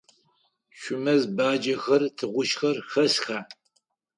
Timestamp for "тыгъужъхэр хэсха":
2.17-3.37